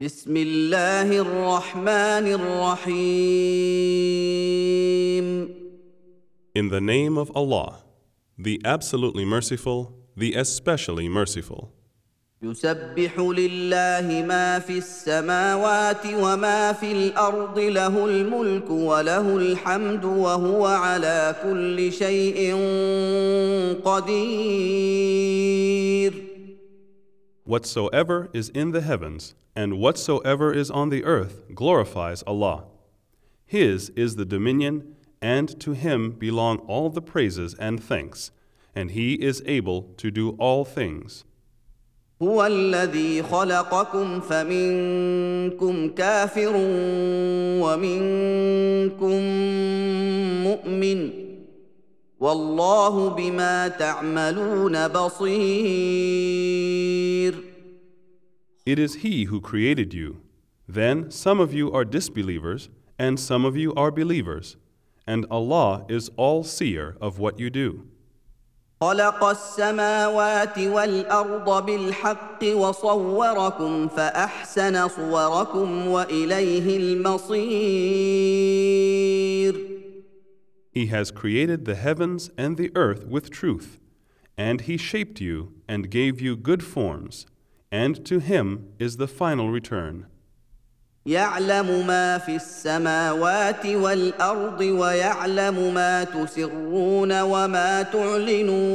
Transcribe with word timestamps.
بسم 0.00 0.36
الله 0.36 1.08
الرحمن 1.20 2.26
الرحيم 2.36 3.16
In 6.54 6.68
the 6.68 6.82
name 6.82 7.16
of 7.16 7.30
Allah, 7.34 7.78
the 8.38 8.60
absolutely 8.62 9.24
merciful, 9.24 9.94
the 10.14 10.34
especially 10.34 11.08
merciful. 11.08 11.72
يسبح 12.42 13.18
لله 13.18 14.24
ما 14.28 14.58
في 14.58 14.78
السماوات 14.78 16.06
وما 16.06 16.72
في 16.72 16.92
الأرض 16.92 17.58
له 17.58 18.06
الملك 18.06 18.70
وله 18.70 19.36
الحمد 19.36 20.04
وهو 20.04 20.66
على 20.66 21.36
كل 21.42 21.92
شيء 21.92 22.54
قدير 23.84 25.06
Whatsoever 27.45 28.29
is 28.33 28.49
in 28.49 28.71
the 28.71 28.81
heavens 28.81 29.35
and 29.55 29.79
whatsoever 29.79 30.53
is 30.53 30.71
on 30.71 30.89
the 30.89 31.03
earth 31.03 31.43
glorifies 31.53 32.23
Allah. 32.25 32.65
His 33.45 33.89
is 33.89 34.15
the 34.15 34.25
dominion, 34.25 34.95
and 35.21 35.59
to 35.59 35.73
Him 35.73 36.11
belong 36.11 36.59
all 36.59 36.89
the 36.89 37.01
praises 37.01 37.53
and 37.55 37.83
thanks, 37.83 38.31
and 38.73 38.91
He 38.91 39.15
is 39.15 39.43
able 39.45 39.93
to 39.97 40.09
do 40.09 40.31
all 40.39 40.63
things. 40.63 41.25
هو 42.21 42.45
الذي 42.45 43.23
خلقكم 43.23 44.19
فمنكم 44.19 45.89
كافر 45.89 46.53
ومنكم 47.61 49.21
مؤمن 50.43 51.24
والله 52.20 53.08
بما 53.10 53.68
تعملون 53.68 54.88
بصير 54.88 56.56
It 58.66 58.78
is 58.80 58.94
He 58.96 59.24
who 59.24 59.40
created 59.40 59.94
you. 59.94 60.16
Then 60.68 61.10
some 61.12 61.38
of 61.38 61.54
you 61.54 61.72
are 61.72 61.84
disbelievers, 61.84 62.68
and 62.98 63.20
some 63.20 63.44
of 63.44 63.56
you 63.56 63.72
are 63.74 63.92
believers, 63.92 64.56
and 65.06 65.24
Allah 65.30 65.84
is 65.88 66.10
all 66.16 66.42
seer 66.42 66.96
of 67.00 67.20
what 67.20 67.38
you 67.38 67.48
do. 67.50 67.84
خلق 68.80 69.24
السماوات 69.24 70.58
والارض 70.58 71.66
بالحق 71.66 72.44
وصوركم 72.44 73.88
فاحسن 73.88 74.88
صوركم 74.88 75.86
واليه 75.86 76.76
المصير 76.76 78.16
He 80.75 80.87
has 80.87 81.11
created 81.11 81.65
the 81.65 81.75
heavens 81.75 82.29
and 82.37 82.57
the 82.57 82.71
earth 82.75 83.05
with 83.05 83.29
truth, 83.29 83.79
and 84.37 84.61
He 84.61 84.77
shaped 84.77 85.19
you 85.19 85.53
and 85.67 85.89
gave 85.89 86.21
you 86.21 86.35
good 86.35 86.63
forms, 86.63 87.25
and 87.71 88.05
to 88.05 88.19
Him 88.19 88.73
is 88.79 88.97
the 88.97 89.07
final 89.07 89.49
return. 89.51 90.07
يعلم 91.05 91.87
ما 91.87 92.17
في 92.17 92.35
السماوات 92.35 93.65
والارض 93.65 94.61
ويعلم 94.61 95.73
ما 95.73 96.03
تسرون 96.03 97.21
وما 97.21 97.81
تعلنون 97.83 98.71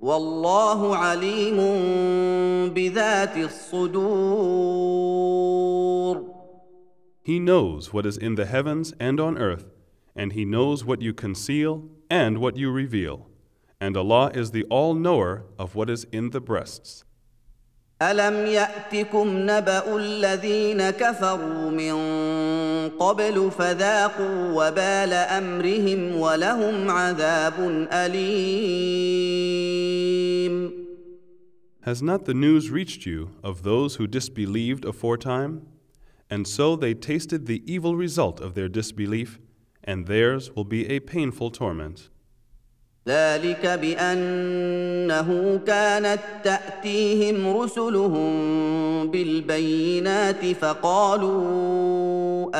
والله 0.00 0.96
عليم 0.96 1.56
بذات 2.74 3.36
الصدور 3.36 3.94
He 7.28 7.38
knows 7.38 7.92
what 7.92 8.06
is 8.06 8.16
in 8.16 8.34
the 8.34 8.46
heavens 8.46 8.92
and 9.00 9.18
on 9.18 9.38
earth, 9.38 9.66
and 10.14 10.32
He 10.32 10.44
knows 10.44 10.84
what 10.84 11.00
you 11.00 11.14
conceal 11.14 11.88
and 12.10 12.38
what 12.38 12.56
you 12.56 12.70
reveal. 12.70 13.28
And 13.80 13.96
Allah 13.96 14.30
is 14.34 14.50
the 14.50 14.64
all 14.64 14.94
knower 14.94 15.44
of 15.58 15.74
what 15.74 15.90
is 15.90 16.04
in 16.12 16.30
the 16.30 16.40
breasts. 16.40 17.04
الم 18.02 18.46
ياتكم 18.46 19.28
نبا 19.36 19.96
الذين 19.96 20.90
كفروا 20.90 21.70
من 21.70 21.94
قبل 22.98 23.50
فذاقوا 23.50 24.52
وبال 24.52 25.12
امرهم 25.12 26.16
ولهم 26.16 26.90
عذاب 26.90 27.88
اليم 27.92 29.24
Has 31.82 32.02
not 32.02 32.24
the 32.24 32.34
news 32.34 32.70
reached 32.70 33.04
you 33.06 33.30
of 33.42 33.62
those 33.62 33.96
who 33.96 34.06
disbelieved 34.06 34.84
aforetime? 34.86 35.66
And 36.30 36.46
so 36.46 36.76
they 36.76 36.94
tasted 36.94 37.46
the 37.46 37.62
evil 37.70 37.96
result 37.96 38.40
of 38.40 38.54
their 38.54 38.68
disbelief, 38.68 39.38
and 39.82 40.06
theirs 40.06 40.50
will 40.54 40.64
be 40.64 40.88
a 40.88 41.00
painful 41.00 41.50
torment. 41.50 42.10
ذلك 43.08 43.66
بانه 43.66 45.60
كانت 45.66 46.20
تاتيهم 46.44 47.56
رسلهم 47.56 49.10
بالبينات 49.10 50.46
فقالوا 50.46 51.84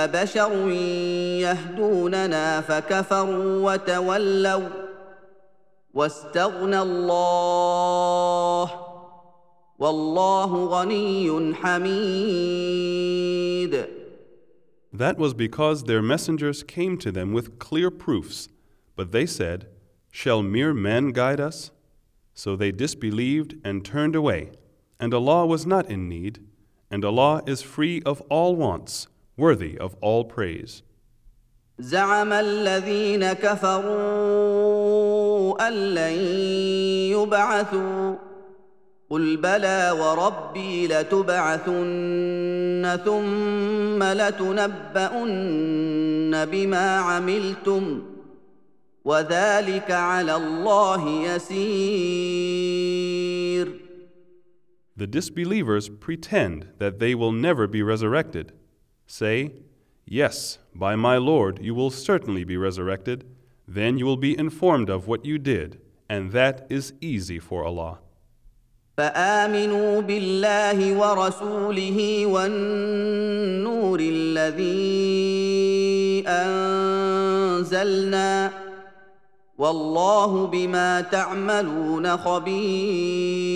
ابشر 0.05 0.71
يهدوننا 1.41 2.61
فكفروا 2.61 3.73
وتولوا 3.73 4.69
واستغنى 5.95 6.79
الله 6.79 8.71
والله 9.79 10.65
غني 10.67 11.55
حميد 11.55 12.75
That 14.93 15.19
was 15.19 15.35
because 15.35 15.83
their 15.85 16.03
messengers 16.03 16.63
came 16.63 16.97
to 16.99 17.11
them 17.11 17.33
with 17.33 17.59
clear 17.59 17.91
proofs, 17.91 18.49
but 18.95 19.11
they 19.11 19.27
said, 19.27 19.67
Shall 20.13 20.41
mere 20.41 20.73
men 20.73 21.11
guide 21.11 21.41
us? 21.41 21.73
So 22.33 22.55
they 22.55 22.71
disbelieved 22.71 23.57
and 23.65 23.85
turned 23.85 24.15
away, 24.15 24.53
and 25.01 25.13
Allah 25.13 25.47
was 25.47 25.67
not 25.67 25.91
in 25.91 26.09
need, 26.09 26.39
and 26.93 27.05
Allah 27.05 27.43
is 27.45 27.61
free 27.61 28.03
of 28.07 28.21
all 28.31 28.55
wants, 28.55 29.09
worthy 29.37 29.77
of 29.77 29.97
all 30.01 30.25
praise. 30.25 30.85
زعم 31.79 32.33
الذين 32.33 33.33
كفروا 33.33 34.89
ان 35.69 35.73
لن 35.95 36.13
يبعثوا 37.11 38.17
قل 39.11 39.37
بلى 39.37 39.91
وربي 40.01 40.87
لتبعثن 40.87 41.85
ثم 43.05 44.03
لتنبؤن 44.03 45.35
بما 46.45 46.97
عملتم 46.97 48.03
وذلك 49.05 49.91
على 49.91 50.37
الله 50.37 51.09
يسير 51.25 52.65
The 54.97 55.07
disbelievers 55.09 55.89
pretend 55.89 56.69
that 56.79 57.01
they 57.01 57.17
will 57.17 57.33
never 57.33 57.67
be 57.67 57.83
resurrected. 57.83 58.53
Say, 59.09 59.51
Yes, 60.07 60.59
by 60.75 60.95
my 60.95 61.17
Lord, 61.17 61.59
you 61.61 61.75
will 61.75 61.91
certainly 61.91 62.45
be 62.45 62.57
resurrected. 62.57 63.25
Then 63.67 63.99
you 63.99 64.07
will 64.07 64.17
be 64.17 64.39
informed 64.39 64.89
of 64.91 65.09
what 65.09 65.25
you 65.25 65.39
did, 65.39 65.81
and 66.09 66.31
that 66.33 66.67
is 66.71 66.93
easy 67.01 67.41
for 67.41 67.65
Allah. 67.65 67.99
فامنوا 68.99 70.01
بالله 70.01 70.99
ورسوله 70.99 72.27
والنور 72.27 74.01
الذي 74.01 74.65
انزلنا 76.29 77.85
والله 79.59 80.47
بما 80.47 81.01
تعملون 81.01 82.17
خبير 82.17 83.55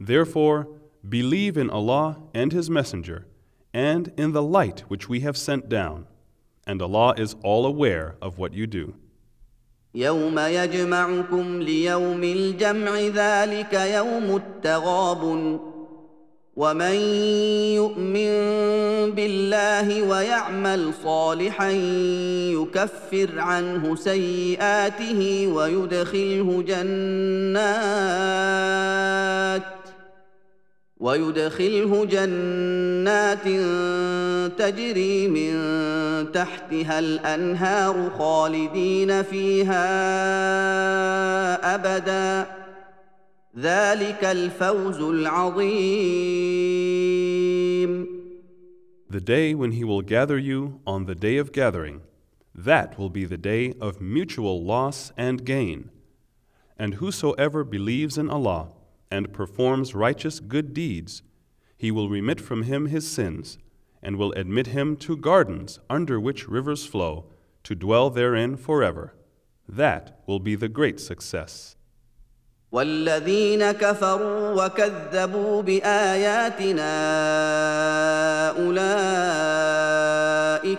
Therefore, 0.00 0.66
believe 1.08 1.56
in 1.56 1.70
Allah 1.70 2.18
and 2.34 2.52
His 2.52 2.68
Messenger, 2.68 3.28
and 3.72 4.12
in 4.16 4.32
the 4.32 4.42
light 4.42 4.80
which 4.88 5.08
we 5.08 5.20
have 5.20 5.36
sent 5.36 5.68
down, 5.68 6.06
and 6.66 6.82
Allah 6.82 7.14
is 7.16 7.36
all 7.44 7.64
aware 7.64 8.16
of 8.20 8.36
what 8.36 8.52
you 8.52 8.66
do. 8.66 8.94
يوم 9.97 10.39
يجمعكم 10.39 11.61
ليوم 11.61 12.23
الجمع 12.23 12.99
ذلك 12.99 13.73
يوم 13.73 14.35
التغابن. 14.35 15.59
ومن 16.57 16.95
يؤمن 17.75 18.31
بالله 19.11 20.01
ويعمل 20.01 20.93
صالحا 21.03 21.69
يكفر 22.51 23.29
عنه 23.39 23.95
سيئاته 23.95 25.47
ويدخله 25.47 26.63
جنات 26.67 27.67
ويدخله 31.07 32.05
جنات 32.05 33.47
تجري 34.59 35.27
من 35.27 35.53
تحتها 36.31 36.99
الانهار 36.99 38.09
خالدين 38.09 39.23
فيها 39.23 39.85
ابدا 41.75 42.47
ذلك 43.59 44.23
الفوز 44.23 45.01
العظيم 45.01 46.47
The 49.09 49.21
day 49.21 49.55
when 49.55 49.71
He 49.71 49.85
will 49.85 50.01
gather 50.01 50.37
you 50.37 50.81
on 50.85 51.05
the 51.05 51.15
day 51.15 51.37
of 51.37 51.53
gathering, 51.53 52.01
that 52.53 52.99
will 52.99 53.09
be 53.09 53.23
the 53.23 53.37
day 53.37 53.73
of 53.79 54.01
mutual 54.01 54.61
loss 54.61 55.13
and 55.15 55.45
gain. 55.45 55.89
And 56.77 56.95
whosoever 56.95 57.63
believes 57.63 58.17
in 58.17 58.29
Allah 58.29 58.67
and 59.10 59.32
performs 59.32 59.94
righteous 59.94 60.40
good 60.40 60.72
deeds, 60.72 61.22
he 61.76 61.90
will 61.90 62.08
remit 62.08 62.40
from 62.40 62.62
him 62.62 62.86
his 62.86 63.10
sins, 63.10 63.58
and 64.02 64.16
will 64.16 64.32
admit 64.32 64.68
him 64.68 64.96
to 64.96 65.16
gardens 65.16 65.78
under 65.90 66.18
which 66.18 66.48
rivers 66.48 66.86
flow, 66.86 67.26
to 67.64 67.74
dwell 67.74 68.08
therein 68.10 68.56
forever. 68.56 69.14
That 69.68 70.20
will 70.26 70.40
be 70.40 70.54
the 70.54 70.68
great 70.68 70.98
success. 71.00 71.76
والذين 72.72 73.72
كفروا 73.72 74.64
وكذبوا 74.64 75.62
باياتنا 75.62 76.92
اولئك 78.50 78.86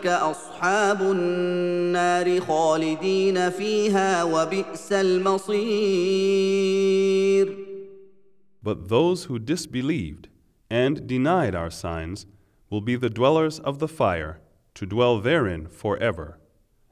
اصحاب 0.07 1.01
النار 1.01 2.39
خالدين 2.39 3.49
فيها 3.49 4.23
وبئس 4.23 4.91
المصير 4.91 6.33
But 8.61 8.89
those 8.89 9.25
who 9.25 9.39
disbelieved 9.39 10.29
and 10.69 11.05
denied 11.05 11.55
our 11.55 11.69
signs 11.69 12.25
will 12.69 12.81
be 12.81 12.95
the 12.95 13.09
dwellers 13.09 13.59
of 13.59 13.79
the 13.79 13.87
fire, 13.87 14.39
to 14.75 14.85
dwell 14.85 15.19
therein 15.19 15.67
forever. 15.67 16.39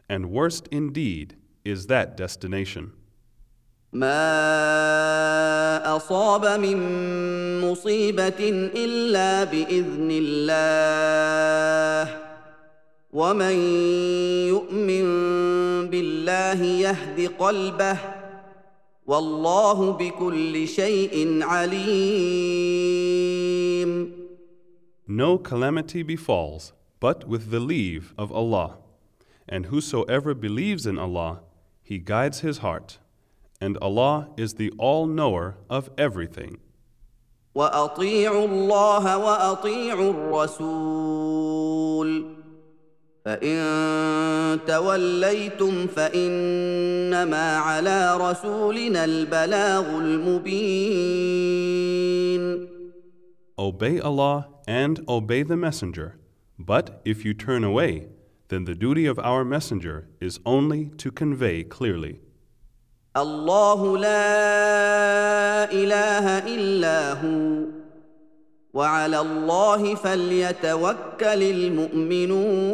And 0.07 0.29
worst 0.29 0.67
indeed 0.71 1.35
is 1.63 1.87
that 1.87 2.17
destination. 2.17 2.93
ما 3.93 5.95
اصاب 5.95 6.45
من 6.45 6.77
مصيبه 7.61 8.69
الا 8.75 9.43
باذن 9.43 10.09
الله 10.11 12.17
ومن 13.11 13.55
يؤمن 14.47 15.05
بالله 15.89 16.63
يهد 16.63 17.31
قلبه 17.39 18.14
والله 19.07 19.91
بكل 19.91 20.67
شيء 20.67 21.43
عليم 21.43 22.91
No 25.07 25.37
calamity 25.37 26.03
befalls 26.03 26.73
but 27.01 27.27
with 27.27 27.49
the 27.49 27.59
leave 27.59 28.13
of 28.17 28.31
Allah. 28.31 28.77
And 29.49 29.65
whosoever 29.65 30.33
believes 30.33 30.85
in 30.85 30.97
Allah, 30.97 31.41
He 31.83 31.97
guides 31.97 32.39
his 32.39 32.59
heart. 32.59 32.99
And 33.59 33.77
Allah 33.81 34.29
is 34.37 34.53
the 34.53 34.71
all 34.77 35.05
knower 35.07 35.57
of 35.69 35.89
everything. 35.97 36.59
واطيعوا 37.55 38.45
الله 38.45 39.17
واطيعوا 39.17 40.11
الرسول 40.13 42.09
فان 43.25 44.59
توليتم 44.67 45.87
فانما 45.87 47.57
على 47.57 48.17
رسولنا 48.17 49.05
البلاغ 49.05 49.85
المبين 49.97 51.41
Obey 53.59 53.99
Allah 53.99 54.47
and 54.67 54.95
obey 55.07 55.43
the 55.43 55.57
Messenger. 55.57 56.17
But 56.57 57.01
if 57.05 57.23
you 57.25 57.33
turn 57.35 57.63
away, 57.63 58.07
then 58.49 58.65
the 58.65 58.73
duty 58.73 59.05
of 59.05 59.19
our 59.19 59.43
Messenger 59.45 60.07
is 60.19 60.39
only 60.45 60.89
to 60.97 61.11
convey 61.11 61.63
clearly. 61.63 62.19
الله 63.17 63.97
لا 63.97 65.71
اله 65.71 66.37
الا 66.55 67.13
هو 67.13 67.74
وعلى 68.76 69.20
الله 69.20 69.94
فليتوكل 69.94 71.42
المؤمنون 71.42 72.66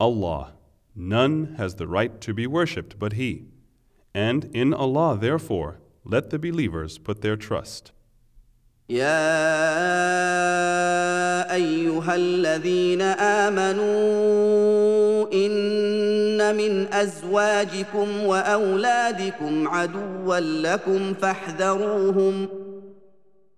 Allah, 0.00 0.52
none 0.96 1.56
has 1.58 1.74
the 1.74 1.86
right 1.86 2.20
to 2.22 2.32
be 2.32 2.46
worshipped 2.46 2.98
but 2.98 3.12
He. 3.14 3.44
And 4.14 4.40
in 4.54 4.72
Allah, 4.74 5.18
therefore, 5.20 5.78
let 6.04 6.30
the 6.30 6.38
believers 6.38 6.98
put 6.98 7.20
their 7.20 7.36
trust. 7.36 7.92
يا 8.90 9.54
ايها 11.54 12.14
الذين 12.14 13.02
امنوا 13.46 15.32
ان 15.32 16.56
من 16.56 16.94
ازواجكم 16.94 18.22
واولادكم 18.24 19.68
عدوا 19.68 20.40
لكم 20.40 21.14
فاحذروهم 21.14 22.48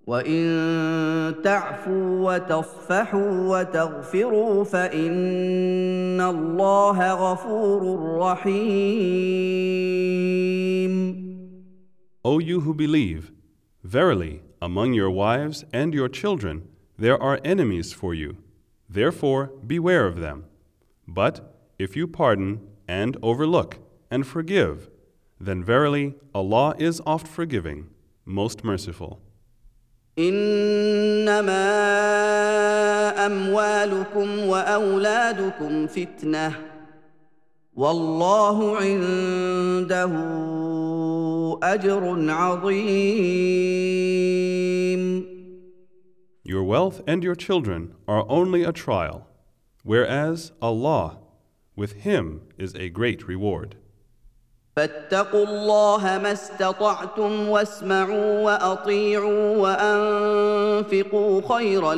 وان 0.08 1.36
تعفوا 1.44 2.36
وتصفحوا 2.36 3.60
وتغفروا 3.60 4.64
فان 4.64 6.22
الله 6.22 7.14
غفور 7.14 7.82
رحيم 8.20 9.58
O 12.24 12.40
you 12.40 12.60
who 12.62 12.74
believe, 12.74 13.32
verily, 13.84 14.42
among 14.62 14.94
your 14.94 15.10
wives 15.10 15.64
and 15.72 15.94
your 15.94 16.10
children 16.10 16.68
there 16.98 17.22
are 17.22 17.40
enemies 17.46 17.94
for 17.94 18.14
you. 18.14 18.38
Therefore, 18.90 19.52
beware 19.66 20.08
of 20.08 20.20
them. 20.20 20.46
But 21.08 21.54
if 21.78 21.96
you 21.96 22.08
pardon 22.08 22.62
and 22.88 23.18
overlook 23.22 23.78
and 24.10 24.26
forgive, 24.26 24.90
then 25.40 25.64
verily 25.64 26.16
Allah 26.34 26.76
is 26.80 27.02
oft 27.06 27.28
forgiving, 27.28 27.90
most 28.26 28.64
merciful. 28.64 29.22
انما 30.20 31.68
اموالكم 33.26 34.40
واولادكم 34.40 35.88
فتنه 35.88 36.56
والله 37.76 38.78
عنده 38.78 40.12
اجر 41.64 42.32
عظيم 42.32 43.68
Your 46.44 46.64
wealth 46.64 47.02
and 47.06 47.24
your 47.24 47.36
children 47.36 47.94
are 48.08 48.26
only 48.30 48.64
a 48.64 48.72
trial, 48.72 49.28
whereas 49.84 50.54
Allah, 50.62 51.20
with 51.76 51.92
Him 52.08 52.42
is 52.58 52.74
a 52.74 52.88
great 52.90 53.28
reward. 53.28 53.76
فاتقوا 54.77 55.47
الله 55.47 56.19
ما 56.19 56.33
استطعتم 56.33 57.49
واسمعوا 57.49 58.41
وأطيعوا 58.41 59.57
وأنفقوا 59.57 61.41
خيرا 61.57 61.95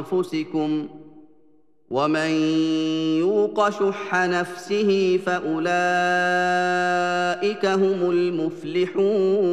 لأنفسكم 0.00 0.88
ومن 1.90 2.30
يوق 3.18 3.70
شح 3.70 4.14
نفسه 4.14 5.20
فأولئك 5.26 5.66
هم 7.66 8.10
المفلحون 8.10 9.48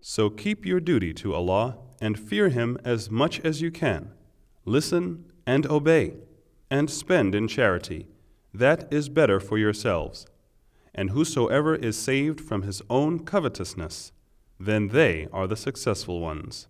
So 0.00 0.30
keep 0.30 0.64
your 0.64 0.80
duty 0.80 1.12
to 1.14 1.34
Allah 1.34 1.76
and 2.00 2.18
fear 2.18 2.48
Him 2.48 2.78
as 2.84 3.10
much 3.10 3.40
as 3.40 3.60
you 3.60 3.70
can. 3.70 4.12
Listen 4.64 5.24
and 5.46 5.66
obey, 5.66 6.14
and 6.70 6.88
spend 6.88 7.34
in 7.34 7.48
charity. 7.48 8.06
That 8.55 8.91
is 8.91 9.09
better 9.09 9.39
for 9.39 9.57
yourselves. 9.57 10.25
And 10.93 11.11
whosoever 11.11 11.75
is 11.75 11.97
saved 11.97 12.41
from 12.41 12.63
his 12.63 12.81
own 12.89 13.19
covetousness, 13.19 14.11
then 14.59 14.89
they 14.89 15.27
are 15.31 15.47
the 15.47 15.55
successful 15.55 16.19
ones. 16.19 16.67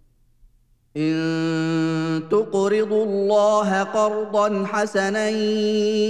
ان 0.98 2.24
تقرضوا 2.32 3.06
الله 3.06 3.84
قرضا 3.84 4.66
حسنا 4.66 5.30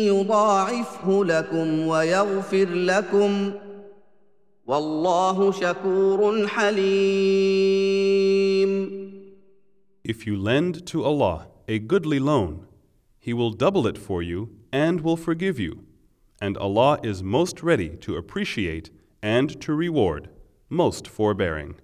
يضاعفه 0.09 1.25
لكم 1.25 1.87
ويغفر 1.87 2.69
لكم 2.69 3.53
والله 4.67 5.51
شكور 5.51 6.47
حليم 6.47 7.91
If 10.03 10.25
you 10.25 10.35
lend 10.35 10.87
to 10.87 11.03
Allah 11.03 11.47
a 11.67 11.77
goodly 11.77 12.19
loan, 12.19 12.65
He 13.25 13.33
will 13.33 13.51
double 13.51 13.85
it 13.87 13.97
for 13.97 14.23
you 14.23 14.49
and 14.71 15.01
will 15.01 15.17
forgive 15.17 15.59
you. 15.59 15.83
And 16.41 16.57
Allah 16.57 16.99
is 17.03 17.21
most 17.21 17.61
ready 17.61 17.89
to 17.97 18.15
appreciate 18.15 18.89
and 19.21 19.61
to 19.61 19.73
reward, 19.73 20.29
most 20.69 21.07
forbearing. 21.07 21.75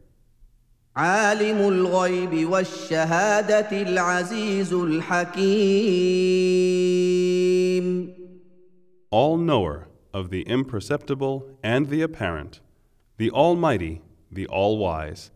عالم 0.96 1.57
الغيب 1.57 2.50
والشهادة 2.50 3.81
العزيز 3.81 4.74
الحكيم 4.74 6.17
All 9.12 9.38
knower 9.38 9.88
of 10.13 10.29
the 10.31 10.41
imperceptible 10.41 11.57
and 11.63 11.89
the 11.89 12.01
apparent, 12.01 12.60
the 13.17 13.29
Almighty, 13.31 14.01
the 14.31 14.48
All 14.48 14.77
Wise. 14.77 15.31